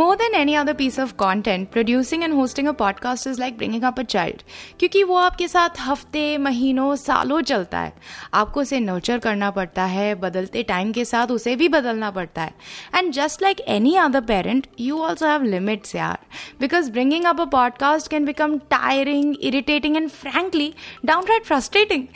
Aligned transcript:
More 0.00 0.16
than 0.16 0.34
any 0.34 0.54
other 0.56 0.72
piece 0.72 0.96
of 0.98 1.10
content, 1.16 1.70
producing 1.72 2.22
and 2.24 2.34
hosting 2.34 2.68
a 2.68 2.72
podcast 2.72 3.26
is 3.26 3.38
like 3.38 3.56
bringing 3.58 3.82
up 3.88 3.98
a 3.98 4.04
child. 4.04 4.42
क्योंकि 4.78 5.02
वो 5.04 5.16
आपके 5.16 5.48
साथ 5.48 5.80
हफ़्ते 5.80 6.38
महीनों 6.38 6.96
सालों 6.96 7.40
चलता 7.40 7.78
है। 7.78 7.92
आपको 8.34 8.60
उसे 8.60 8.80
नर्चर 8.80 9.18
करना 9.18 9.50
पड़ता 9.50 9.84
है 9.84 10.14
बदलते 10.14 10.62
टाइम 10.62 10.92
के 10.92 11.04
साथ 11.04 11.26
उसे 11.26 11.56
भी 11.56 11.68
बदलना 11.68 12.10
पड़ता 12.10 12.42
है। 12.42 12.54
And 12.94 13.12
just 13.12 13.42
like 13.42 13.60
any 13.60 13.94
other 13.96 14.20
parent 14.20 14.66
you 14.80 14.98
also 14.98 15.26
have 15.26 15.42
limits 15.42 15.94
यार। 15.94 16.18
Because 16.60 16.90
bringing 16.90 17.24
up 17.24 17.40
a 17.40 17.44
podcast 17.44 18.10
can 18.10 18.24
become 18.24 18.58
tiring 18.58 19.36
irritating 19.40 19.96
and 19.96 20.10
frankly 20.10 20.74
downright 21.24 21.44
frustrating 21.44 22.06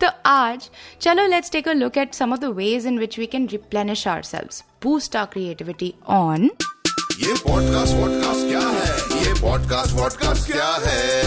तो 0.00 0.08
आज 0.26 0.70
चलो 1.00 1.26
let's 1.26 1.52
take 1.52 1.68
a 1.68 1.72
look 1.72 1.98
at 1.98 2.14
some 2.14 2.32
of 2.32 2.40
the 2.40 2.44
ways 2.44 2.86
in 2.86 2.98
which 2.98 3.18
we 3.18 3.26
can 3.26 3.48
replenish 3.52 4.08
ourselves 4.22 4.62
boost 4.82 5.16
our 5.16 5.26
creativity 5.26 5.94
on 6.06 6.50
ये 7.14 7.32
podcast 7.32 7.94
vodcast 7.94 8.48
क्या 8.48 8.60
है? 8.60 9.24
ये 9.24 9.32
podcast 9.42 9.92
vodcast 9.92 10.52
क्या 10.52 10.68
है? 10.84 11.22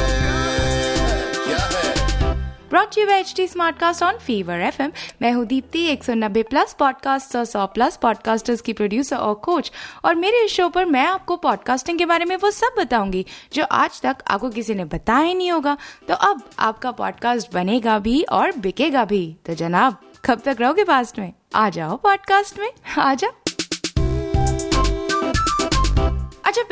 Brought 2.70 2.98
you 2.98 3.08
H 3.08 3.34
T 3.36 3.48
Smartcast 3.48 4.04
on 4.04 4.18
Fever 4.18 4.54
F 4.54 4.82
M 4.82 4.92
मैं 5.22 5.32
हूँ 5.32 5.46
Deepti 5.46 5.96
190 5.96 6.44
plus 6.44 6.76
podcast 6.80 7.36
और 7.36 7.46
100 7.46 7.66
plus 7.66 7.98
podcasters 7.98 8.62
की 8.62 8.74
प्रोड्यूसर 8.74 9.16
और 9.16 9.34
कोच 9.34 9.72
और 10.06 10.16
मेरे 10.16 10.46
इस 10.46 10.52
शो 10.52 10.70
पर 10.70 10.86
मैं 10.86 11.06
आपको 11.06 11.36
पॉडकास्टिंग 11.36 12.00
के 12.00 12.06
बारे 12.06 12.26
में 12.26 12.36
वो 12.36 12.52
सब 12.52 12.76
बताऊँगी, 12.78 13.26
जो 13.54 13.64
आज 13.64 14.02
तक 14.02 14.16
आपको 14.28 14.50
किसी 14.50 14.74
ने 14.74 14.86
बताया 14.86 15.34
नहीं 15.34 15.52
होगा. 15.52 15.78
तो 16.08 16.14
अब 16.14 16.42
आपका 16.60 16.92
पॉडकास्ट 16.92 17.54
बनेगा 17.54 18.00
भी 18.00 18.24
और 18.24 18.52
बिकेगा 18.52 19.06
भी. 19.06 19.38
तो 19.46 19.56
जनाब, 19.56 20.02
कब 20.26 20.42
तक 20.46 20.58
रहोगे 20.60 20.84
पास्ट 20.84 21.20
में? 21.20 21.34
आ 21.56 21.70
जाओ 21.70 21.98
पॉडकास्ट 21.98 22.60
में. 22.60 22.72
आ 22.98 23.14
जाओ. 23.14 23.47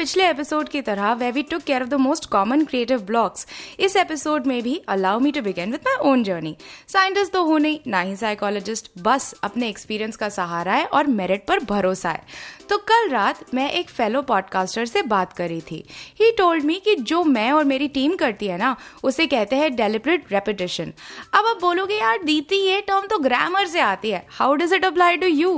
पिछले 0.05 0.29
एपिसोड 0.29 0.69
की 0.69 0.81
तरह 0.81 1.13
way 1.13 1.31
we 1.31 1.43
took 1.43 1.61
care 1.61 1.81
of 1.81 1.89
the 1.89 1.93
most 1.93 2.25
common 2.25 2.65
creative 2.65 3.01
blocks 3.01 3.47
इस 3.79 3.95
एपिसोड 3.95 4.45
में 4.45 4.63
भी 4.63 4.81
allow 4.87 5.19
me 5.19 5.31
to 5.31 5.41
begin 5.41 5.71
with 5.71 5.79
my 5.87 6.11
own 6.11 6.23
journey 6.23 6.57
scientist 6.87 7.33
तो 7.33 7.43
हो 7.43 7.57
नहीं, 7.57 7.79
ना 7.87 7.99
ही 7.99 8.15
साइकोलॉजिस्ट 8.15 8.91
बस 9.01 9.35
अपने 9.43 9.69
एक्सपीरियंस 9.69 10.15
का 10.15 10.29
सहारा 10.29 10.73
है 10.73 10.85
और 10.85 11.07
मेरिट 11.07 11.45
पर 11.47 11.59
भरोसा 11.59 12.09
है। 12.09 12.23
तो 12.69 12.77
कल 12.89 13.09
रात 13.09 13.39
मैं 13.53 13.69
एक 13.71 13.89
फेलो 13.89 14.21
पॉडकास्टर 14.23 14.85
से 14.85 15.01
बात 15.03 15.33
करी 15.33 15.59
थी। 15.61 15.83
ही 16.19 16.31
टोल्ड 16.37 16.63
मी 16.65 16.75
कि 16.85 16.95
जो 16.95 17.23
मैं 17.25 17.51
और 17.51 17.63
मेरी 17.65 17.87
टीम 17.87 18.15
करती 18.15 18.47
है 18.47 18.57
ना, 18.57 18.75
उसे 19.03 19.25
कहते 19.27 19.55
हैं 19.55 19.75
डेलिबरेट 19.75 20.31
रेपिटेशन 20.31 20.93
अब 21.33 21.45
आप 21.45 21.61
बोलोगे, 21.61 21.95
यार 21.95 22.23
दीती 22.23 22.55
ये 22.57 22.79
टर्म 22.81 23.07
तो 23.07 23.19
ग्रामर 23.19 23.67
से 23.67 23.79
आती 23.81 24.11
है। 24.11 24.25
How 24.29 24.55
does 24.55 24.73
it 24.73 24.85
apply 24.85 25.17
to 25.17 25.27
you 25.27 25.55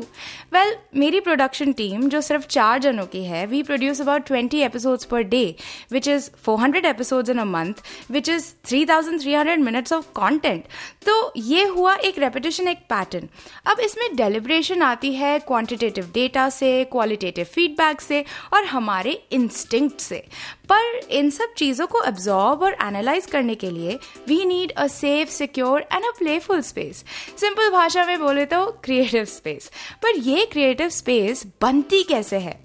well 0.53 0.75
मेरी 0.95 1.19
प्रोडक्शन 1.19 1.71
टीम 1.73 2.07
जो 2.09 2.21
सिर्फ़ 2.21 2.45
चार 2.47 2.79
जनों 2.79 3.05
की 3.05 3.23
है 3.25 3.45
we 3.47 3.61
produce 3.63 4.01
about 4.01 4.25
twenty 4.27 4.61
episodes 4.63 5.05
per 5.05 5.21
day 5.25 5.43
which 5.91 6.07
is 6.07 6.29
four 6.43 6.59
hundred 6.59 6.85
episodes 6.85 7.29
in 7.29 7.37
a 7.37 7.45
month 7.45 7.81
which 8.11 8.29
is 8.29 8.51
three 8.67 8.85
thousand 8.85 9.19
three 9.21 9.33
hundred 9.33 9.63
minutes 9.63 9.93
of 9.93 10.05
content 10.15 10.63
तो 11.05 11.33
ये 11.37 11.63
हुआ 11.67 11.95
एक 12.05 12.19
रेपिटेशन 12.19 12.67
एक 12.67 12.77
पैटर्न 12.89 13.27
अब 13.65 13.79
इसमें 13.79 14.15
डेलिब्रेशन 14.15 14.81
आती 14.81 15.13
है 15.15 15.37
क्वान्टिटेटिव 15.47 16.11
डेटा 16.13 16.47
से 16.49 16.83
क्वालिटेटिव 16.97 17.45
फीडबैक 17.45 18.01
से 18.01 18.23
और 18.53 18.65
हमारे 18.65 19.11
इंस्टिंक्ट 19.31 19.99
से। 20.01 20.23
पर 20.69 20.97
इन 21.11 21.29
सब 21.29 21.53
चीज़ों 21.57 21.87
को 21.87 22.03
एब्जॉर्ब 22.03 22.63
और 22.63 22.77
एनालाइज 22.83 23.25
करने 23.25 23.55
के 23.55 23.69
लिए 23.71 23.97
we 24.27 24.43
need 24.45 24.71
a 24.71 24.87
safe 24.87 25.29
secure 25.29 25.81
and 25.93 26.05
a 26.05 26.11
playful 26.19 26.61
space 26.61 27.03
simple 27.39 27.69
भाषा 27.69 28.05
में 28.05 28.19
बोले 28.19 28.45
तो 28.45 28.65
क्रिएटिव 28.83 29.25
स्पेस 29.25 29.71
पर 30.03 30.19
ये 30.19 30.45
क्रिएटिव 30.45 30.89
स्पेस 30.89 31.45
बनती 31.61 32.03
कैसे 32.03 32.37
है? 32.37 32.59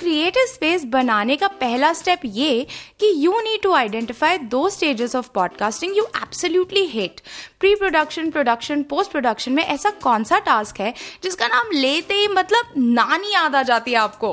क्रिएटिव 0.00 0.44
स्पेस 0.46 0.84
बनाने 0.88 1.36
का 1.36 1.46
पहला 1.60 1.92
स्टेप 1.92 2.20
ये 2.26 2.66
कि 3.00 3.12
यू 3.16 3.40
नीड 3.40 3.62
टू 3.62 3.72
आइडेंटिफाई 3.74 4.38
दो 4.50 4.68
stages 4.68 5.14
of 5.16 5.28
podcasting 5.34 5.96
you 5.96 6.04
absolutely 6.16 6.84
hate 6.88 7.20
pre 7.60 7.74
production 7.74 8.30
production 8.30 8.82
post 8.90 9.10
production 9.10 9.52
में 9.52 9.62
ऐसा 9.64 9.90
कौन 10.02 10.24
सा 10.24 10.38
टास्क 10.46 10.80
है 10.80 10.92
जिसका 11.22 11.48
नाम 11.48 11.70
लेते 11.72 12.14
ही 12.14 12.28
मतलब 12.28 12.72
नानी 12.76 13.32
याद 13.32 13.56
आ 13.56 13.62
जाती 13.62 13.92
है 13.92 13.98
आपको? 13.98 14.32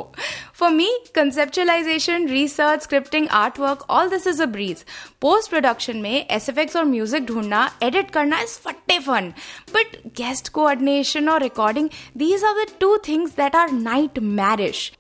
For 0.55 0.69
me 0.71 0.87
conceptualisation 1.15 2.27
research 2.27 2.83
scripting 2.83 3.27
art 3.39 3.59
work 3.59 3.85
all 3.89 4.09
this 4.09 4.27
is 4.27 4.41
a 4.41 4.45
breeze 4.47 4.83
post 5.21 5.49
production 5.49 5.97
में 5.97 6.25
एस 6.27 6.49
एफ़ 6.49 6.59
एक्स 6.59 6.75
और 6.75 6.85
म्यूज़िक 6.85 7.25
ढूंढना 7.25 7.69
एडिट 7.83 8.11
करना 8.11 8.39
इज़ 8.39 8.57
फट्टे 8.59 8.99
फन 8.99 9.33
बट 9.73 9.97
गेस्ट 10.17 10.49
कोऑर्डिनेशन 10.51 11.29
और 11.29 11.41
recording 11.43 11.89
these 12.17 12.43
are 12.43 12.63
the 12.63 12.67
two 12.79 12.95
things 13.07 13.35
that 13.37 13.55
are 13.55 13.71
nightmarish 14.31 14.91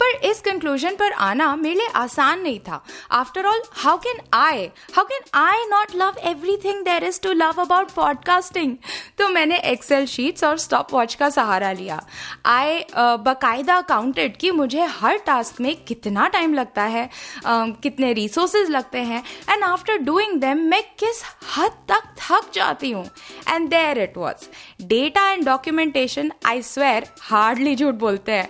पर 0.00 0.26
इस 0.26 0.40
conclusion 0.40 0.96
पर 0.96 1.12
आना 1.12 1.54
मेरे 1.56 1.74
लिए 1.74 1.88
आसान 1.96 2.40
नहीं 2.42 2.58
था। 2.60 2.82
After 3.12 3.46
all 3.46 3.62
how 3.76 3.96
can 3.98 4.20
I 4.34 4.66
how 4.96 5.04
can 5.04 5.24
I 5.38 5.64
not 5.68 5.94
love 5.96 6.18
everything 6.28 6.84
there 6.84 7.04
is 7.04 7.20
to 7.22 7.32
love 7.32 7.60
about 7.60 7.90
podcasting 7.92 8.76
तो 9.18 9.28
मैंने 9.28 9.58
एक्सेल 9.70 10.06
शीट्स 10.06 10.44
और 10.44 10.58
स्टॉप 10.58 10.94
वॉच 10.94 11.14
का 11.14 11.28
सहारा 11.30 11.72
लिया। 11.72 12.00
आई 12.46 12.84
बाकायदा 12.94 13.80
काउंटेड 13.88 14.36
कि 14.36 14.50
मुझे 14.52 14.84
हर 14.92 15.16
टास्क 15.26 15.60
में 15.60 15.74
कितना 15.84 16.26
टाइम 16.28 16.54
लगता 16.54 16.82
है 16.86 17.08
कितने 17.46 18.12
रिसोर्सेज 18.12 18.70
लगते 18.70 18.98
हैं 19.00 19.22
एंड 19.50 19.64
आफ्टर 19.64 19.98
डूइंग 20.00 20.40
देम 20.40 20.58
मैं 20.70 20.82
किस 20.98 21.22
हद 21.56 21.72
तक 21.88 22.14
थक 22.20 22.50
जाती 22.54 22.90
हूँ। 22.90 23.04
And 23.48 23.68
there 23.68 23.98
it 23.98 24.16
was 24.16 24.46
data 24.86 25.28
and 25.30 25.44
documentation 25.46 26.32
I 26.46 26.62
swear 26.62 27.06
hardly 27.22 27.74
झूठ 27.76 27.94
बोलते 27.96 28.32
हैं। 28.32 28.48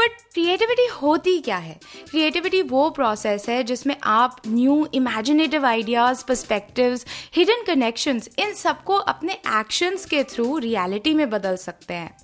बट 0.00 0.10
क्रिएटिविटी 0.34 0.86
होती 0.92 1.38
क्या 1.38 1.56
है? 1.56 1.78
क्रिएटिविटी 2.10 2.60
वो 2.62 2.88
प्रोसेस 2.90 3.48
है 3.48 3.62
जिसमें 3.64 3.94
आप 4.02 4.36
new 4.46 4.86
imaginative 4.94 5.66
ideas 5.66 6.24
perspectives 6.28 7.04
hidden 7.36 7.62
connection 7.66 8.20
इन 8.38 8.54
सबको 8.54 8.94
अपने 9.12 9.32
एक्शंस 9.32 10.04
के 10.04 10.22
थ्रू 10.24 10.58
रियलिटी 10.58 11.14
में 11.14 11.28
बदल 11.30 11.56
सकते 11.56 11.94
हैं। 11.94 12.16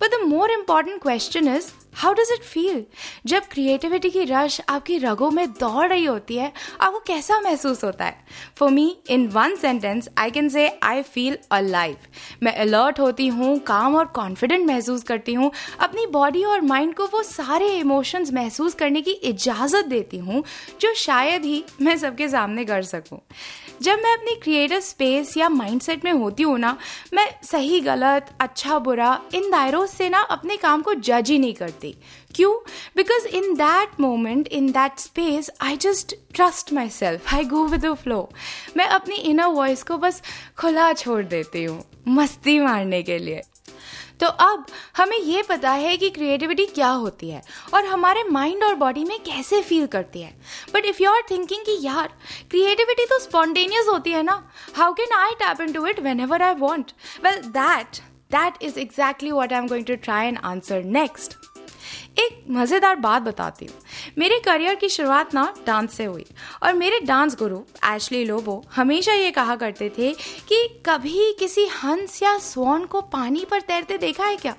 But 0.00 0.10
the 0.10 0.20
more 0.24 0.50
important 0.50 1.00
question 1.02 1.48
is 1.48 1.70
how 1.96 2.12
does 2.14 2.32
it 2.32 2.42
feel 2.44 2.84
जब 3.26 3.46
क्रिएटिविटी 3.50 4.10
की 4.10 4.24
रश 4.24 4.60
आपकी 4.68 4.98
रगों 4.98 5.30
में 5.30 5.46
दौड़ 5.50 5.86
रही 5.86 6.04
होती 6.04 6.36
है, 6.36 6.52
आपको 6.80 6.98
कैसा 7.06 7.40
महसूस 7.40 7.84
होता 7.84 8.04
है? 8.04 8.16
For 8.58 8.70
me 8.70 8.96
in 9.10 9.26
one 9.28 9.56
sentence 9.56 10.08
I 10.18 10.30
can 10.30 10.48
say 10.48 10.68
I 10.82 11.02
feel 11.04 11.38
alive 11.60 12.08
मैं 12.42 12.54
अलर्ट 12.56 13.00
होती 13.00 13.26
हूँ 13.28 13.58
काम 13.66 13.96
और 13.96 14.06
कॉन्फिडेंट 14.14 14.66
महसूस 14.66 15.02
करती 15.02 15.34
हूँ। 15.34 15.50
अपनी 15.80 16.06
बॉडी 16.08 16.44
और 16.44 16.60
माइंड 16.62 16.94
को 16.94 17.06
वो 17.06 17.22
सारे 17.22 17.68
इमोशंस 17.70 18.32
महसूस 18.32 18.74
करने 18.74 19.02
की 19.02 19.10
इजाज़त 19.10 19.86
देती 19.86 20.18
हूँ, 20.18 20.42
जो 20.80 20.94
शायद 20.96 21.44
ही 21.44 21.62
मैं 21.82 21.96
सबके 21.96 22.28
सामने 22.28 22.64
कर 22.64 22.82
सकूँ। 22.84 23.18
जब 23.82 23.98
मैं 23.98 24.12
अपनी 24.12 24.34
क्रिएटिव 24.34 24.80
स्पेस 24.80 25.36
या 25.36 25.48
माइंडसेट 25.48 26.04
में 26.04 26.12
होती 26.12 26.42
हूँ 26.42 26.58
ना, 26.58 26.76
मैं 27.14 27.26
सही 27.44 27.80
गलत 27.80 28.26
अच्छा 28.40 28.78
बुरा, 28.78 29.20
इन 29.34 29.50
दायरों 29.50 29.84
से 29.86 30.08
ना 30.08 30.20
अपने 30.30 30.56
काम 30.56 30.82
को 30.82 30.94
जज 30.94 31.30
ही 31.30 31.38
नहीं 31.38 31.54
करती। 31.54 31.83
क्यों? 32.34 32.52
Because 32.96 33.26
in 33.26 33.54
that 33.54 34.00
moment 34.00 34.48
in 34.48 34.70
that 34.72 34.98
space 34.98 35.50
I 35.60 35.76
just 35.76 36.14
trust 36.34 36.72
myself 36.90 37.34
I 37.34 37.44
go 37.44 37.64
with 37.66 37.92
flow 37.94 38.28
मैं 38.76 38.86
अपनी 38.88 39.16
इनर 39.16 39.46
वॉइस 39.46 39.82
को 39.82 39.98
बस 39.98 40.22
खुला 40.58 40.92
छोड़ 40.92 41.24
देती 41.24 41.64
हूँ, 41.64 41.84
मस्ती 42.08 42.58
मारने 42.60 43.02
के 43.02 43.18
लिए। 43.18 43.42
तो 44.20 44.26
अब 44.26 44.66
हमें 44.96 45.16
ये 45.18 45.42
पता 45.42 45.70
है 45.70 45.96
कि 45.96 46.08
क्रिएटिविटी 46.10 46.66
क्या 46.66 46.88
होती 46.88 47.28
है 47.30 47.42
और 47.74 47.84
हमारे 47.84 48.22
माइंड 48.24 48.64
और 48.64 48.74
बॉडी 48.74 49.04
में 49.04 49.18
कैसे 49.18 49.60
फील 49.62 49.86
करती 49.86 50.20
है। 50.22 50.30
But 50.74 50.84
if 50.86 51.02
you 51.02 51.10
are 51.10 51.22
thinking 51.30 51.64
कि 51.64 51.76
यार 51.80 52.08
क्रिएटिविटी 52.50 53.04
तो 53.06 53.18
स्पॉन्टेनियस 53.18 53.86
होती 53.88 54.10
है 54.10 54.22
ना 54.22 54.42
how 54.76 54.92
can 54.92 55.12
I 55.16 55.34
tap 55.40 55.60
into 55.72 55.86
it 55.86 56.00
whenever 56.20 56.42
I 56.42 56.54
want 56.54 56.92
well 57.24 57.40
that 57.58 58.00
that 58.32 58.62
is 58.62 58.78
exactly 58.78 59.30
what 59.30 59.52
I 59.52 59.58
am 59.58 59.68
going 59.68 59.86
to 59.86 59.94
try 60.04 60.26
and 60.26 60.38
answer 60.44 60.84
next 60.84 61.36
एक 62.16 62.44
मज़ेदार 62.50 62.96
बात 62.96 63.22
बताती 63.22 63.66
हूँ। 63.66 63.74
मेरे 64.18 64.38
करियर 64.38 64.74
की 64.74 64.88
शुरुआत 64.88 65.34
ना 65.34 65.52
डांस 65.66 65.92
से 65.92 66.04
हुई 66.04 66.24
और 66.62 66.74
मेरे 66.74 66.98
डांस 67.00 67.36
गुरु 67.38 67.58
एशली 67.86 68.24
लोबो 68.24 68.62
हमेशा 68.74 69.12
ये 69.12 69.30
कहा 69.30 69.56
करते 69.56 69.88
थे 69.88 70.12
कि 70.48 70.66
कभी 70.86 71.32
किसी 71.38 71.66
हंस 71.74 72.22
या 72.22 72.36
स्वॉन 72.38 72.84
को 72.84 73.00
पानी 73.12 73.44
पर 73.50 73.60
तैरते 73.60 73.98
देखा 73.98 74.24
है 74.24 74.36
क्या? 74.36 74.54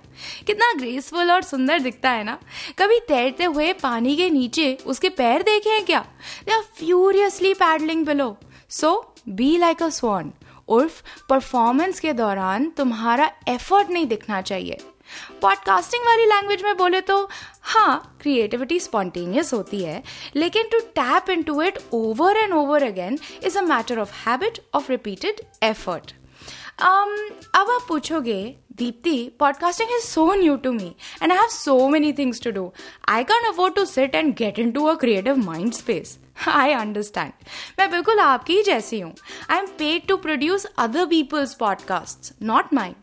कितना 0.47 0.71
ग्रेसफुल 0.73 1.31
और 1.31 1.41
सुंदर 1.43 1.79
दिखता 1.79 2.09
है 2.09 2.23
ना। 2.23 2.37
कभी 2.79 2.99
तैरते 3.07 3.43
हुए 3.43 3.71
पानी 3.73 4.15
के 4.15 4.29
नीचे 4.29 4.77
उसके 4.85 5.09
पैर 5.11 5.43
देखे 5.43 5.69
हैं 5.69 5.85
क्या? 5.85 5.99
Are 5.99 6.61
furiously 6.77 7.53
paddling 7.53 8.05
below 8.05 8.35
so 8.71 8.91
be 9.29 9.57
like 9.57 9.83
a 9.83 9.89
swan 9.89 10.31
उर्फ़ 10.67 11.01
performance 11.29 11.99
के 11.99 12.13
दौरान 12.13 12.69
तुम्हारा 12.69 13.31
एफर्ट 13.47 13.89
नहीं 13.89 14.05
दिखना 14.05 14.41
चाहिए। 14.41 14.77
पॉडकास्टिंग 15.41 16.03
वाली 16.05 16.25
लैंग्वेज 16.25 16.63
में 16.63 16.75
बोले 16.77 17.01
तो 17.01 17.17
हाँ 17.61 18.17
क्रिएटिविटी 18.21 18.79
स्पॉन्टेनियस 18.79 19.53
होती 19.53 19.83
है, 19.83 20.01
लेकिन 20.35 20.67
to 20.71 20.79
tap 20.95 21.29
into 21.43 21.61
it 21.61 21.79
over 21.93 22.37
and 22.37 22.53
over 22.53 22.83
again 22.83 23.19
is 23.43 23.57
a 23.57 23.61
matter 23.61 23.99
of 23.99 24.13
habit 24.25 24.59
of 24.73 24.91
repeated 24.91 25.41
effort 25.63 26.13
अब 26.81 27.69
आप 27.71 27.85
पूछोगे 27.87 28.55
podcasting 28.81 29.89
is 29.97 30.03
so 30.03 30.33
new 30.33 30.55
to 30.55 30.71
me 30.71 30.95
and 31.23 31.31
I 31.31 31.37
have 31.37 31.47
so 31.47 31.87
many 31.89 32.13
things 32.13 32.41
to 32.41 32.51
do 32.51 32.73
I 33.07 33.23
can 33.23 33.51
afford 33.51 33.75
to 33.75 33.85
sit 33.85 34.15
and 34.15 34.35
get 34.35 34.59
into 34.71 34.85
a 34.85 34.95
creative 34.95 35.37
mind 35.37 35.73
space 35.73 36.19
I 36.47 36.71
understand 36.71 37.31
मैं 37.79 37.91
बिल्कुल 37.91 38.19
आपकी 38.19 38.55
ही 38.55 38.63
जैसी 38.63 38.99
हूँ। 38.99 39.15
I 39.49 39.57
am 39.57 39.65
paid 39.65 40.07
to 40.07 40.17
produce 40.17 40.65
other 40.65 41.05
people's 41.05 41.53
podcast 41.53 42.33
not 42.41 42.73
mind 42.73 42.95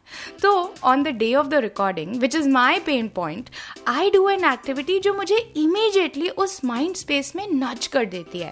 तो 0.42 0.74
on 0.82 1.02
the 1.02 1.08
day 1.08 1.34
of 1.34 1.46
the 1.46 1.54
recording 1.54 2.16
which 2.16 2.36
is 2.36 2.48
my 2.48 2.78
pain 2.78 3.08
point 3.08 3.50
I 3.86 4.10
do 4.10 4.28
an 4.28 4.44
activity 4.44 4.98
जो 4.98 5.14
मुझे 5.14 5.36
immediately 5.36 6.28
उस 6.28 6.64
माइंड 6.64 6.96
स्पेस 6.96 7.32
में 7.36 7.46
नच 7.52 7.86
कर 7.86 8.04
देती 8.04 8.38
है। 8.38 8.50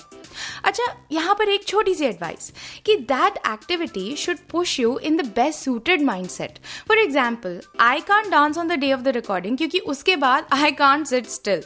अच्छा 0.64 0.84
यहाँ 1.12 1.34
पर 1.34 1.48
एक 1.48 1.64
छोटी 1.64 1.94
सी 1.94 2.04
एडवाइस 2.04 2.52
कि 2.86 2.96
that 2.96 3.38
activity 3.46 4.16
should 4.16 4.36
push 4.50 4.80
you 4.80 4.98
in 4.98 5.16
the 5.16 5.24
best 5.26 5.60
suited 5.60 6.02
mindset 6.28 6.58
for 6.88 6.98
example 7.10 7.60
I 7.80 8.00
can't 8.08 8.30
dance 8.30 8.58
on 8.58 8.68
the 8.68 8.78
day 8.80 8.92
of 8.92 9.00
the 9.00 9.08
recording 9.16 9.56
क्योंकि 9.58 9.78
उसके 9.94 10.16
बाद 10.16 10.46
आई 10.52 10.70
कान 10.72 11.04
सिट 11.04 11.26
स्टिल 11.28 11.62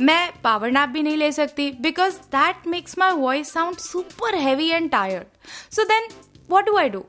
मैं 0.00 0.30
पावर 0.44 0.70
नैप 0.70 0.88
भी 0.88 1.02
नहीं 1.02 1.16
ले 1.16 1.30
सकती 1.32 1.70
because 1.80 2.14
that 2.34 2.66
makes 2.68 2.98
my 2.98 3.12
voice 3.12 3.52
sound 3.52 3.76
super 3.78 4.34
heavy 4.38 4.68
and 4.70 4.90
tired 4.90 5.74
so 5.74 5.84
then 5.84 6.08
what 6.50 6.66
do 6.66 6.76
I 6.76 6.88
do 6.88 7.04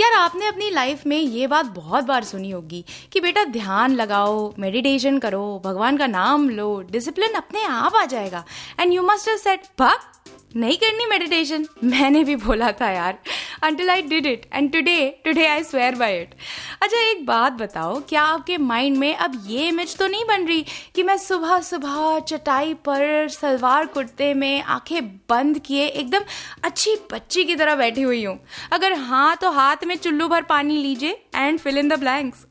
यार, 0.00 0.12
आपने 0.12 0.46
अपनी 0.46 0.68
लाइफ 0.70 1.04
में 1.06 1.16
ये 1.16 1.46
बात 1.46 1.66
बहुत 1.66 2.04
बार 2.04 2.24
सुनी 2.24 2.50
होगी 2.50 2.84
कि 3.12 3.20
बेटा 3.20 3.44
ध्यान 3.44 3.94
लगाओ 3.94 4.54
मेडिटेशन 4.58 5.18
करो, 5.18 5.42
भगवान 5.64 5.96
का 5.96 6.06
नाम 6.06 6.48
लो 6.50 6.68
डिसिप्लिन 6.90 7.34
अपने 7.34 7.64
आप 7.64 7.96
आ 7.96 8.04
जाएगा. 8.04 8.44
एंड 8.80 8.92
यू 8.92 9.02
मस्ट 9.02 9.30
सेट 9.40 9.66
भक्त 9.80 10.56
नहीं 10.56 10.76
करनी 10.76 11.06
मेडिटेशन 11.06 11.66
मैंने 11.84 12.24
भी 12.24 12.36
बोला 12.36 12.70
था 12.80 12.90
यार. 12.90 13.18
Until 13.62 13.90
I 13.90 14.02
did 14.02 14.26
it 14.26 14.46
and 14.52 14.70
today 14.72 14.98
today 15.24 15.46
I 15.46 15.62
swear 15.64 15.94
by 15.94 16.20
it 16.20 16.34
अच्छा 16.82 17.00
एक 17.00 17.24
बात 17.26 17.52
बताओ, 17.52 18.00
क्या 18.08 18.22
आपके 18.22 18.56
माइंड 18.58 18.96
में 18.98 19.14
अब 19.14 19.32
ये 19.46 19.68
इमेज 19.68 19.96
तो 19.96 20.06
नहीं 20.06 20.24
बन 20.24 20.46
रही 20.46 20.64
कि 20.94 21.02
मैं 21.02 21.16
सुबह 21.18 21.58
सुबह 21.60 22.18
चटाई 22.18 22.74
पर, 22.74 23.28
सलवार 23.28 23.86
कुर्ते 23.86 24.32
में 24.34 24.62
आँखें 24.62 25.06
बंद 25.30 25.58
किए, 25.58 25.86
एकदम 25.86 26.24
अच्छी 26.64 26.96
बच्ची 27.12 27.44
की 27.44 27.56
तरह 27.56 27.74
बैठी 27.74 28.02
हुई 28.02 28.24
हूँ? 28.24 28.38
अगर 28.72 28.92
हाँ 28.92 29.36
तो 29.40 29.50
हाथ 29.50 29.84
में 29.86 29.96
चुल्लू 29.96 30.28
भर 30.28 30.42
पानी 30.42 30.76
लीजिए 30.82 31.22
and 31.36 31.58
fill 31.58 31.78
in 31.78 31.88
the 31.88 31.98
blanks 32.00 32.46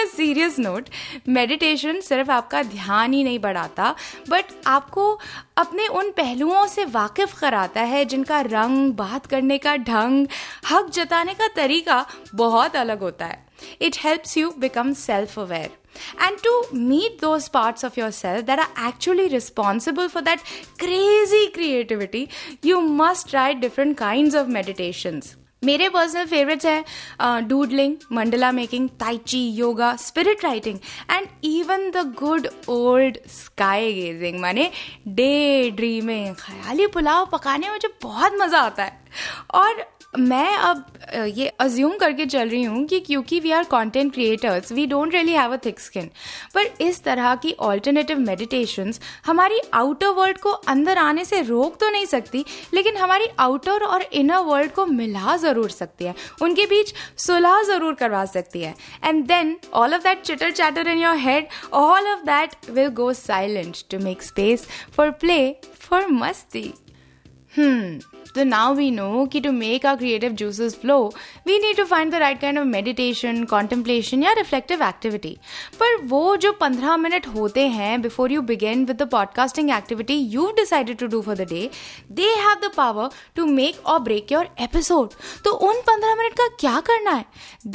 a 0.00 0.04
serious 0.06 0.58
note 0.58 0.88
meditation 1.28 2.00
सिर्फ़ 2.00 2.30
आपका 2.30 2.62
ध्यान 2.62 3.12
ही 3.12 3.22
नहीं 3.24 3.38
बढ़ाता 3.38 3.94
बट 4.28 4.52
आपको 4.66 5.12
अपने 5.58 5.86
उन 6.00 6.10
पहलुओं 6.16 6.66
से 6.66 6.84
वाकिफ 6.94 7.38
कराता 7.40 7.82
है 7.92 8.04
जिनका 8.04 8.40
रंग 8.48 8.92
बात 8.94 9.26
करने 9.26 9.58
का 9.58 9.76
ढंग 9.90 10.26
हक 10.70 10.90
जताने 10.94 11.34
का 11.34 11.48
तरीका 11.56 12.04
बहुत 12.34 12.76
अलग 12.76 13.00
होता 13.00 13.26
है 13.26 13.44
it 13.82 13.96
helps 14.04 14.36
you 14.36 14.50
become 14.58 14.92
self 15.02 15.38
aware 15.38 15.78
and 16.24 16.38
to 16.38 16.50
meet 16.72 17.20
those 17.20 17.48
parts 17.48 17.82
of 17.82 17.96
yourself 17.96 18.44
that 18.46 18.58
are 18.58 18.68
actually 18.76 19.28
responsible 19.28 20.08
for 20.08 20.22
that 20.22 20.44
crazy 20.78 21.42
creativity 21.50 22.28
you 22.62 22.80
must 23.00 23.28
try 23.28 23.52
different 23.54 23.96
kinds 23.98 24.34
of 24.34 24.48
meditations 24.48 25.36
मेरे 25.62 25.88
पर्सनल 25.88 26.26
फेवरेट्स 26.26 26.66
हैं 26.66 27.48
doodling 27.48 27.96
mandala 28.12 28.50
making 28.52 28.88
tai chi 29.00 29.40
yoga 29.56 29.94
spirit 29.96 30.44
writing 30.44 30.78
and 31.10 31.26
even 31.44 31.90
the 31.90 32.04
good 32.18 32.46
old 32.68 33.18
sky 33.30 33.92
gazing 33.92 34.40
माने 34.40 34.70
day 35.08 35.70
dreaming 35.76 36.34
ख्याली 36.38 36.86
पुलाव 36.94 37.26
पकाने 37.32 37.66
में 37.66 37.74
मुझे 37.74 37.88
बहुत 38.02 38.38
मज़ा 38.40 38.60
आता 38.60 38.84
है। 38.84 38.98
और 39.54 39.84
मैं 40.14 40.56
अब 40.56 40.84
ये 41.26 41.46
अज्यूम 41.60 41.96
करके 41.98 42.24
चल 42.26 42.48
रही 42.48 42.62
हूँ 42.62 42.84
कि 42.86 42.98
क्योंकि 43.00 43.38
we 43.40 43.50
are 43.50 43.64
content 43.64 44.12
creators 44.12 44.72
we 44.72 44.86
don't 44.86 45.12
really 45.14 45.32
have 45.32 45.52
a 45.52 45.56
thick 45.66 45.80
skin 45.80 46.08
पर 46.54 46.70
इस 46.80 47.02
तरह 47.04 47.34
की 47.42 47.52
ऑल्टरनेटिव 47.60 48.18
मेडिटेशंस 48.20 49.00
हमारी 49.26 49.60
आउटर 49.74 50.08
वर्ल्ड 50.16 50.38
को 50.38 50.50
अंदर 50.50 50.98
आने 50.98 51.24
से 51.24 51.40
रोक 51.42 51.76
तो 51.80 51.90
नहीं 51.90 52.06
सकती, 52.06 52.44
लेकिन 52.74 52.96
हमारी 52.96 53.26
आउटर 53.40 53.84
और 53.84 54.02
इनर 54.02 54.38
वर्ल्ड 54.44 54.72
को 54.72 54.86
मिला 54.86 55.36
ज़रूर 55.36 55.70
सकती 55.70 56.04
है। 56.04 56.14
उनके 56.42 56.66
बीच 56.66 56.94
सुलह 57.18 57.62
ज़रूर 57.66 57.94
करवा 57.94 58.24
सकती 58.26 58.62
है। 58.62 58.74
And 59.04 59.24
then 59.26 59.56
all 59.74 59.94
of 59.94 60.02
that 60.02 60.22
chitter 60.22 60.50
chatter 60.52 60.88
in 60.88 60.98
your 60.98 61.16
head 61.18 61.48
all 61.74 62.12
of 62.12 62.24
that 62.26 62.70
will 62.70 62.88
go 62.94 63.12
silent 63.14 63.76
to 63.90 63.98
make 64.04 64.22
space 64.22 64.66
for 64.96 65.10
play 65.20 65.40
for 65.80 66.06
मस्ती 66.12 66.72
hmm 67.54 68.19
So 68.34 68.44
now 68.44 68.72
we 68.72 68.90
know 68.90 69.26
कि 69.26 69.42
to 69.42 69.52
make 69.52 69.84
our 69.84 69.96
creative 69.96 70.34
juices 70.36 70.74
flow, 70.74 71.12
we 71.46 71.58
need 71.58 71.76
to 71.76 71.86
find 71.86 72.12
the 72.12 72.20
right 72.20 72.40
kind 72.40 72.58
of 72.58 72.66
meditation, 72.66 73.46
contemplation 73.46 74.22
या 74.22 74.34
reflective 74.34 74.84
activity. 74.88 75.32
पर 75.80 75.96
वो 76.08 76.36
जो 76.36 76.52
15 76.62 76.98
minute 76.98 77.26
होते 77.26 77.66
हैं 77.68 77.96
before 78.02 78.28
you 78.34 78.42
begin 78.50 78.86
with 78.90 78.98
the 78.98 79.08
podcasting 79.14 79.72
activity 79.78 80.18
you've 80.34 80.54
decided 80.56 80.98
to 80.98 81.08
do 81.08 81.22
for 81.22 81.34
the 81.34 81.46
day, 81.46 81.64
they 82.20 82.30
have 82.46 82.60
the 82.60 82.70
power 82.76 83.08
to 83.36 83.46
make 83.46 83.80
or 83.84 83.98
break 84.08 84.30
your 84.36 84.44
episode. 84.68 85.16
तो 85.44 85.50
उन 85.68 85.80
15 85.90 86.16
minute 86.18 86.34
का 86.40 86.48
क्या 86.60 86.78
करना 86.90 87.10
है 87.10 87.24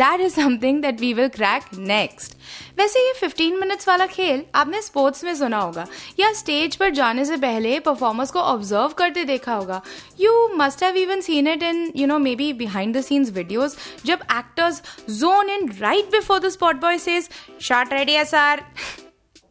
That 0.03 0.25
is 0.27 0.33
something 0.35 0.81
that 0.81 1.03
we 1.05 1.13
will 1.19 1.29
crack 1.39 1.71
next. 1.91 2.37
वैसे 2.77 2.99
ये 2.99 3.13
15 3.19 3.59
minutes 3.59 3.87
वाला 3.87 4.05
खेल 4.05 4.43
आपने 4.55 4.81
स्पोर्ट्स 4.81 5.23
में 5.23 5.33
सुना 5.35 5.59
होगा 5.59 5.85
या 6.19 6.31
स्टेज 6.33 6.75
पर 6.75 6.89
जाने 6.93 7.25
से 7.25 7.37
पहले 7.37 7.79
परफॉर्मर्स 7.79 8.31
को 8.31 8.39
ऑब्ज़र्व 8.39 8.93
करते 8.97 9.23
देखा 9.25 9.53
होगा 9.53 9.81
you 10.19 10.44
must 10.56 10.80
have 10.80 10.96
even 10.96 11.22
seen 11.22 11.46
it 11.46 11.62
in, 11.62 11.92
you 11.94 12.06
know, 12.06 12.18
maybe 12.18 12.52
behind 12.52 12.94
the 12.94 13.02
scenes 13.02 13.30
videos. 13.30 13.76
जब 14.04 14.20
actors 14.28 14.82
zone 15.08 15.48
in 15.50 15.78
right 15.80 16.10
before 16.10 16.40
the 16.40 16.50
spot 16.50 16.80
boy 16.80 16.96
says, 16.96 17.28
shot 17.58 17.90
ready, 17.90 18.22
sir. 18.24 18.58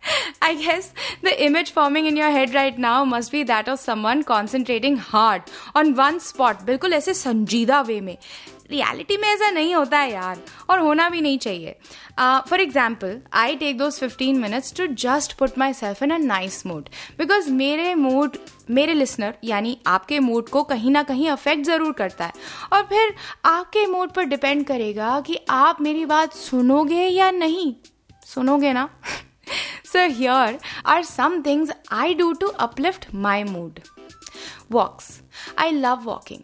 I 0.42 0.56
guess 0.56 0.94
the 1.22 1.44
image 1.44 1.72
forming 1.72 2.06
in 2.06 2.16
your 2.16 2.30
head 2.32 2.54
right 2.54 2.78
now 2.78 3.04
must 3.04 3.32
be 3.32 3.44
that 3.44 3.68
of 3.68 3.80
someone 3.80 4.24
concentrating 4.24 4.98
hard 4.98 5.42
on 5.76 5.96
one 5.96 6.20
spot, 6.20 6.66
बिल्कुल 6.66 6.94
ऐसे 6.94 7.14
संजीदा 7.14 7.82
वे 7.82 8.02
में 8.02 8.18
reality 8.71 9.17
में 9.17 9.27
ऐसा 9.29 9.51
नहीं 9.51 9.75
होता 9.75 9.99
है 9.99 10.13
यार, 10.13 10.39
और 10.71 10.79
होना 10.79 11.09
भी 11.09 11.21
नहीं 11.21 11.39
चाहिए। 11.39 11.77
For 12.19 12.61
example 12.61 13.21
I 13.35 13.57
take 13.57 13.79
those 13.79 13.99
fifteen 14.01 14.39
minutes 14.41 14.75
to 14.77 14.87
just 14.87 15.37
put 15.39 15.59
myself 15.75 16.03
in 16.03 16.11
a 16.11 16.19
nice 16.19 16.67
mood 16.67 16.89
because 17.19 17.51
मेरे 17.53 17.95
मूड 17.95 18.37
मेरे 18.71 18.95
लिसनर 18.95 19.35
यानी 19.45 19.77
आपके 19.87 20.19
मूड 20.21 20.49
को 20.49 20.63
कहीं 20.65 20.91
ना 20.91 21.03
कहीं 21.03 21.29
अफेक्ट 21.31 21.65
ज़रूर 21.67 21.93
करता 21.93 22.25
है। 22.25 22.33
और 22.73 22.83
फिर 22.85 23.15
आपके 23.45 23.87
मूड 23.87 24.13
पर 24.13 24.25
डिपेंड 24.25 24.65
करेगा 24.67 25.21
कि 25.21 25.39
आप 25.51 25.81
मेरी 25.81 26.05
बात 26.07 26.35
सुनोगे 26.35 27.05
या 27.05 27.31
नहीं। 27.33 27.73
सुनोगे 28.27 28.73
ना? 28.73 28.89
So 29.87 30.07
here 30.09 30.59
are 30.87 31.03
some 31.05 31.41
things 31.47 31.73
I 31.93 32.15
do 32.15 32.33
to 32.33 32.47
uplift 32.47 33.07
my 33.17 33.45
mood 33.45 33.81
walks 34.73 35.09
I 35.59 35.71
love 35.71 36.01
walking 36.05 36.41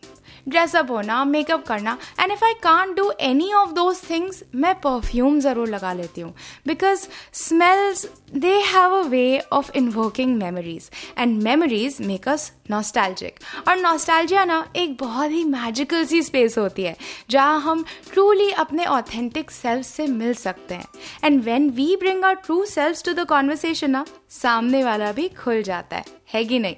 dress up 0.51 0.91
होना 0.91 1.25
मेकअप 1.27 1.65
करना 1.67 1.97
and 2.21 2.33
if 2.33 2.45
I 2.45 2.55
can 2.63 2.95
do 2.95 3.11
any 3.21 3.53
of 3.55 3.73
those 3.73 4.01
things 4.11 4.43
मैं 4.55 4.75
परफ्यूम 4.81 5.39
ज़रूर 5.41 5.69
लगा 5.69 5.93
लेती 5.93 6.21
हूँ। 6.21 6.35
Because 6.67 7.07
smells 7.39 8.07
they 8.35 8.55
have 8.67 8.95
a 8.95 9.03
way 9.09 9.41
of 9.53 9.71
invoking 9.77 10.37
memories 10.37 10.91
and 11.19 11.43
memories 11.43 11.97
make 12.01 12.29
us 12.29 12.51
nostalgic 12.71 13.39
और 13.69 13.77
nostalgia 13.77 14.45
ना 14.45 14.65
एक 14.77 14.97
बहुत 14.97 15.31
ही 15.31 15.45
मैजिकल 15.45 16.05
सी 16.05 16.23
स्पेस 16.23 16.59
होती 16.59 16.83
है, 16.83 16.97
जहाँ 17.31 17.61
हम 17.61 17.85
ट्रूली 18.13 18.51
अपने 18.53 18.85
ऑथेंटिक 18.87 19.51
सेल्फ 19.51 19.87
से 19.87 20.07
मिल 20.09 20.35
सकते 20.35 20.75
हैं। 20.75 20.87
And 21.25 21.43
when 21.45 21.69
we 21.71 21.97
bring 21.97 22.25
our 22.25 22.35
true 22.37 22.65
self 22.67 23.03
to 23.05 23.13
the 23.15 23.27
conversation 23.29 23.91
ना, 23.91 24.05
सामने 24.33 24.85
वाला 24.85 25.11
भी 25.13 25.29
खुल 25.39 25.63
जाता 25.63 25.97
है। 25.97 26.05
है 26.35 26.45
कि 26.45 26.59
नहीं? 26.59 26.77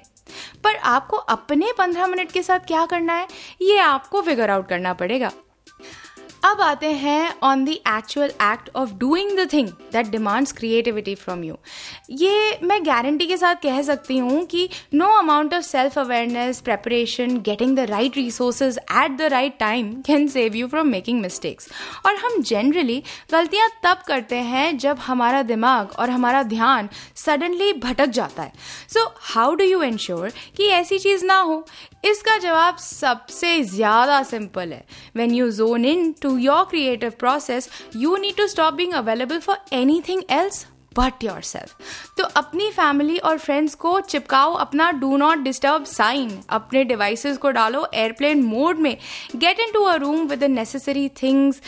पर 0.63 0.75
आपको 0.75 1.17
अपने 1.17 1.71
पंद्रह 1.77 2.07
मिनट 2.07 2.31
के 2.31 2.43
साथ 2.43 2.59
क्या 2.59 2.85
करना 2.85 3.13
है? 3.13 3.27
ये 3.61 3.79
आपको 3.79 4.21
फिगर 4.21 4.49
आउट 4.49 4.67
करना 4.67 4.93
पड़ेगा। 4.93 5.31
अब 6.45 6.61
आते 6.61 6.91
हैं 6.91 7.33
on 7.43 7.63
the 7.65 7.69
actual 7.69 8.29
act 8.43 8.69
of 8.75 8.93
doing 8.99 9.37
the 9.39 9.47
thing 9.53 9.67
that 9.93 10.07
demands 10.07 10.51
creativity 10.51 11.13
from 11.15 11.43
you 11.43 11.55
ये 12.11 12.59
मैं 12.63 12.79
गारंटी 12.85 13.27
के 13.27 13.37
साथ 13.37 13.55
कह 13.63 13.81
सकती 13.81 14.17
हूँ 14.17 14.43
कि 14.45 14.67
no 14.93 15.07
amount 15.17 15.53
of 15.53 15.63
self 15.63 15.97
awareness 15.99 16.59
preparation 16.61 17.37
getting 17.41 17.75
the 17.77 17.79
right 17.89 18.17
resources 18.17 18.77
at 18.77 19.17
the 19.17 19.29
right 19.31 19.57
time 19.59 19.93
can 20.07 20.27
save 20.27 20.55
you 20.55 20.67
from 20.67 20.87
making 20.87 21.21
mistakes 21.21 21.69
और 22.05 22.15
हम 22.15 22.41
जनरली 22.41 23.01
गलतियाँ 23.31 23.69
तब 23.83 24.03
करते 24.07 24.35
हैं 24.35 24.77
जब 24.77 24.99
हमारा 24.99 25.41
दिमाग 25.43 25.91
और 25.99 26.09
हमारा 26.09 26.43
ध्यान 26.43 26.89
सडनली 27.15 27.71
भटक 27.73 28.05
जाता 28.05 28.43
है। 28.43 28.51
So 28.93 29.05
how 29.33 29.53
do 29.55 29.63
you 29.63 29.81
ensure 29.83 30.33
कि 30.57 30.67
ऐसी 30.67 30.99
चीज़ 30.99 31.25
ना 31.25 31.39
हो? 31.39 31.65
इसका 32.05 32.37
जवाब 32.37 32.77
सबसे 32.77 33.61
ज़्यादा 33.63 34.21
सिंपल 34.23 34.73
है। 34.73 34.83
When 35.15 35.33
you 35.33 35.49
zone 35.51 35.85
into 36.21 36.32
through 36.32 36.36
your 36.38 36.64
creative 36.66 37.18
process, 37.18 37.68
you 37.92 38.20
need 38.20 38.36
to 38.36 38.48
stop 38.48 38.76
being 38.76 38.94
available 38.94 39.40
for 39.40 39.56
anything 39.72 40.24
else 40.40 40.66
but 40.96 41.24
yourself 41.42 42.14
तो 42.18 42.24
अपनी 42.36 42.70
फैमिली 42.76 43.18
और 43.28 43.38
फ्रेंड्स 43.38 43.74
को 43.82 43.98
चिपकाओ 44.00 44.54
अपना 44.64 44.90
डू 45.00 45.16
नॉट 45.16 45.38
डिस्टर्ब 45.38 45.84
साइन 45.84 46.30
अपने 46.58 46.84
डिवाइसेस 46.84 47.36
को 47.38 47.50
डालो 47.58 47.86
एयरप्लेन 47.94 48.42
मोड 48.42 48.78
में 48.86 48.96
get 49.36 49.60
into 49.72 49.82
a 49.84 49.94
room 50.04 50.26
with 50.28 50.38
the 50.40 50.50
necessary 50.50 51.08
things 51.22 51.60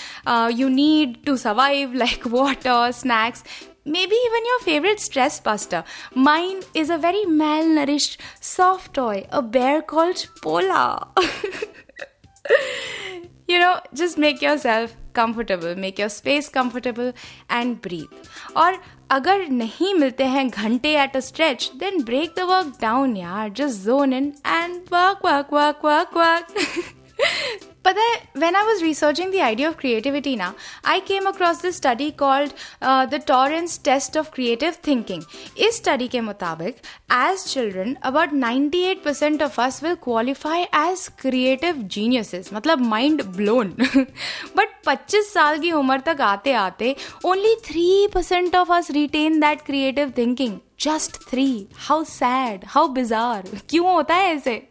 you 0.59 0.69
need 0.69 1.17
to 1.27 1.37
survive 1.37 1.93
like 1.95 2.27
water 2.27 2.91
snacks 3.01 3.45
maybe 3.93 4.17
even 4.25 4.47
your 4.47 4.57
favorite 4.61 5.01
stress 5.01 5.41
buster. 5.41 5.79
Mine 6.15 6.59
is 6.75 6.91
a 6.91 6.99
very 6.99 7.23
malnourished 7.25 8.19
soft 8.41 8.93
toy, 8.95 9.27
a 9.31 9.43
bear 9.43 9.81
called 9.83 10.27
Pola. 10.43 11.09
you 13.48 13.60
know 13.60 13.80
just 13.94 14.18
make 14.18 14.42
yourself 14.42 14.96
comfortable 15.14 15.76
make 15.76 16.00
your 16.00 16.10
space 16.10 16.50
comfortable 16.50 17.14
and 17.50 17.82
breathe. 17.82 18.12
Or 18.56 18.72
agar 19.18 19.38
nahi 19.62 19.94
milte 20.02 20.26
hain 20.38 20.52
ghante 20.58 20.92
at 21.06 21.16
a 21.16 21.22
stretch 21.22 21.70
then 21.86 22.02
break 22.10 22.36
the 22.36 22.48
work 22.48 22.78
down 22.80 23.16
yaar. 23.16 23.54
Just 23.62 23.82
zone 23.84 24.14
in 24.14 24.36
and 24.44 24.90
work 24.98 25.24
work 25.24 25.52
work 25.52 25.84
work 25.92 26.20
work. 26.24 26.52
Work 27.86 27.96
पता 27.96 28.02
है 28.02 28.42
when 28.42 28.56
I 28.56 28.64
was 28.64 28.84
researching 28.84 29.34
the 29.34 29.36
idea 29.36 29.70
of 29.70 29.76
creativity 29.76 30.36
ना 30.36 30.54
I 30.86 31.00
came 31.00 31.26
across 31.26 31.62
this 31.62 31.76
study 31.76 32.12
called 32.12 32.52
the 32.84 33.22
Torrance 33.28 33.80
test 33.84 34.18
of 34.18 34.30
creative 34.30 34.74
thinking 34.88 35.24
इस 35.58 35.82
मुताबिक 36.22 36.76
as 37.14 37.46
children 37.46 37.96
about 38.04 38.34
ninety 38.34 38.84
eight 38.84 39.04
percent 39.04 39.44
of 39.44 39.62
us 39.62 39.84
will 39.84 39.96
qualify 39.96 40.62
as 40.62 41.08
creative 41.20 41.76
geniuses 41.76 42.50
मतलब 42.54 42.80
mind 42.80 43.24
blown 43.24 43.76
but 44.58 44.70
पच्चीस 44.86 45.34
साल 45.34 45.60
की 45.60 45.72
उम्र 45.72 46.00
तक 46.00 46.22
आते 46.22 46.54
आते 46.54 46.96
three 47.66 48.08
percent 48.14 48.56
of 48.56 48.72
us 48.74 48.92
retain 48.92 49.40
that 49.40 49.62
creative 49.62 50.14
thinking 50.18 50.58
just 50.80 51.30
three 51.30 51.68
how 51.76 52.04
sad 52.04 52.66
how 52.68 52.88
bizarre 52.88 53.44
क्यों 53.70 53.94
होता 53.94 54.16
है 54.16 54.36
ऐसे? 54.36 54.68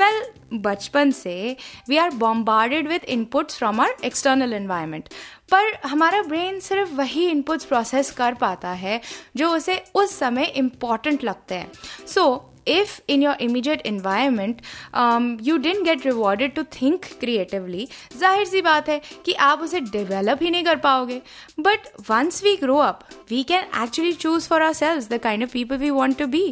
वेल 0.00 0.22
बचपन 0.52 1.10
से 1.10 1.56
we 1.88 1.96
are 1.96 2.10
bombarded 2.10 2.88
with 2.88 3.04
inputs 3.04 3.58
from 3.58 3.80
our 3.80 3.94
external 4.04 4.52
environment 4.52 5.08
पर 5.50 5.72
हमारा 5.86 6.22
ब्रेन 6.22 6.60
सिर्फ़ 6.60 6.94
वही 6.94 7.28
इनपुट्स 7.30 7.64
प्रोसेस 7.64 8.10
कर 8.10 8.34
पाता 8.34 8.68
है 8.68 9.00
जो 9.36 9.50
उसे 9.50 9.82
उस 9.94 10.18
समय 10.18 10.44
इंपॉर्टेंट 10.56 11.24
लगते 11.24 11.54
हैं. 11.54 11.72
So 12.06 12.20
so, 12.20 12.49
if 12.66 13.00
in 13.08 13.22
your 13.22 13.36
immediate 13.40 13.80
environment 13.82 14.62
um, 14.94 15.38
you 15.40 15.58
didn't 15.58 15.84
get 15.84 16.04
rewarded 16.04 16.54
to 16.54 16.64
think 16.64 17.10
creatively 17.20 17.88
सी 18.20 18.60
बात 18.62 18.88
है 18.88 19.00
कि 19.24 19.32
आप 19.40 19.60
उसे 19.60 19.80
डेवलप 19.80 20.42
ही 20.42 20.50
नहीं 20.50 20.64
कर 20.64 20.76
पाओगे 20.76 21.20
but 21.60 21.86
once 22.10 22.42
we 22.44 22.54
grow 22.56 22.76
up 22.78 23.00
we 23.30 23.42
can 23.42 23.64
actually 23.82 24.12
choose 24.12 24.48
for 24.48 24.62
ourselves 24.72 25.06
the 25.10 25.20
kind 25.22 25.42
of 25.42 25.52
people 25.52 25.76
we 25.76 25.90
want 25.90 26.18
to 26.18 26.26
be 26.26 26.44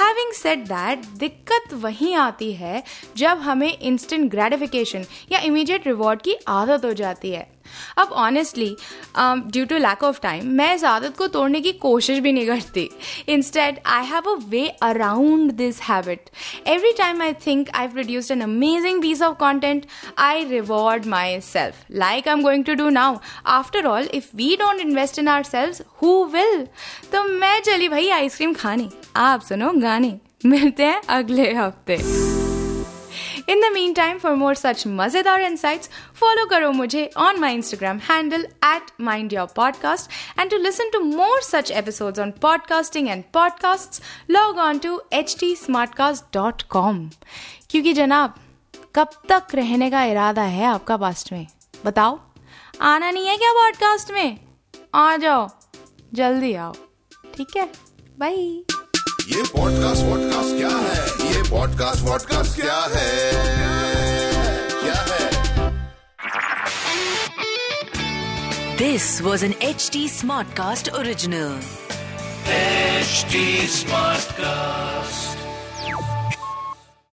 having 0.00 0.32
set 0.32 0.66
that 0.68 1.06
दिक्कत 1.18 1.72
वहीं 1.82 2.14
आती 2.16 2.52
है 2.52 2.82
जब 3.16 3.38
हमें 3.38 3.72
इंस्टेंट 3.72 4.30
ग्रेटिफिकेशन 4.30 5.04
या 5.32 5.40
इमीडिएट 5.40 5.86
रिवॉर्ड 5.86 6.22
की 6.22 6.36
आदत 6.48 6.84
हो 6.84 6.92
जाती 6.92 7.30
है 7.30 7.51
अब 7.98 8.12
honestly 8.22 8.76
due 9.18 9.64
to 9.66 9.76
lack 9.78 10.02
of 10.04 10.20
time 10.22 10.46
मैं 10.56 10.74
इस 10.74 10.84
आदत 10.84 11.16
को 11.18 11.26
तोड़ने 11.28 11.60
की 11.60 11.72
कोशिश 11.82 12.18
भी 12.18 12.32
नहीं 12.32 12.46
करती। 12.46 12.88
Instead 13.28 13.78
I 13.86 14.04
have 14.06 14.30
a 14.30 14.36
way 14.48 14.66
around 14.82 15.52
this 15.52 15.80
habit 15.82 16.30
every 16.66 16.92
time 16.98 17.22
I 17.22 17.32
think 17.46 17.70
I 17.74 17.88
produced 17.88 18.32
an 18.32 18.40
amazing 18.40 19.02
piece 19.02 19.22
of 19.22 19.36
content 19.38 19.86
I 20.18 20.44
reward 20.48 21.06
myself 21.42 21.84
like 21.90 22.28
I 22.28 22.34
am 22.34 22.42
going 22.42 22.64
to 22.64 22.74
do 22.74 22.88
now 22.90 23.16
after 23.58 23.86
all 23.86 24.08
if 24.14 24.36
we 24.36 24.56
don't 24.56 24.80
invest 24.80 25.18
in 25.18 25.28
ourselves 25.44 25.84
who 26.02 26.24
will 26.32 26.66
तो 27.12 27.24
मैं 27.24 27.60
चली 27.62 27.88
भाई 27.88 28.08
ice cream 28.10 28.52
खाने। 28.54 28.88
आप 29.16 29.42
सुनो 29.42 29.72
गाने। 29.76 30.18
मिलते 30.46 30.82
हैं 30.82 31.00
अगले 31.08 31.52
हफ़्ते। 31.54 31.96
In 33.48 33.60
the 33.60 33.72
meantime 33.94 34.18
for 34.18 34.34
more 34.34 34.54
such 34.54 34.86
मज़ेदार 34.86 35.40
इनसाइट्स 35.40 35.90
फॉलो 36.20 36.46
करो 36.46 36.70
मुझे 36.72 37.08
on 37.18 37.38
my 37.40 37.54
Instagram 37.54 37.98
handle 38.10 38.46
at 38.64 38.90
mind 39.00 39.32
your 39.32 39.46
podcast 39.56 40.10
and 40.40 40.50
to 40.50 40.56
listen 40.58 40.90
to 40.92 41.00
more 41.00 41.40
such 41.42 41.70
episode 41.72 42.18
on 42.18 42.30
podcasting 42.42 43.08
and 43.08 43.24
podcast 43.34 44.02
log 44.30 44.58
on 44.58 44.78
to 44.78 45.00
H 45.12 45.36
T 45.40 45.54
smartcast 45.94 46.24
dot 46.34 46.62
com 46.70 47.08
क्योंकि 47.70 47.92
जनाब 47.92 48.34
कब 48.94 49.10
तक 49.28 49.54
रहने 49.54 49.90
का 49.90 50.04
इरादा 50.04 50.42
है 50.50 50.64
आपका 50.66 50.96
पास्ट 50.96 51.32
में 51.32 51.46
बताओ 51.84 52.18
आना 52.80 53.10
नहीं 53.10 53.26
है 53.26 53.36
क्या 53.36 53.52
पॉडकास्ट 53.52 54.10
में 54.12 54.38
आ 54.94 55.16
जाओ 55.16 55.48
जल्दी 56.14 56.54
आओ 56.54 56.72
ठीक 57.36 57.56
है 57.56 57.66
बाय 58.18 58.34
ये 58.34 59.42
पॉडकास्ट 59.48 60.02
पॉडकास्ट 60.02 60.56
क्या 60.56 60.76
है 60.78 61.21
पॉडकास्ट 61.52 62.02
वॉडकास्ट 62.02 62.60
क्या 62.60 62.78
है 62.92 63.08
क्या 64.82 65.00
है 65.08 65.20
This 68.82 69.04
was 69.26 69.42
an 69.48 69.52
HT 69.66 70.00
Smartcast 70.12 70.88
original. 71.00 71.52
HD 72.54 73.42
Smartcast. 73.74 75.31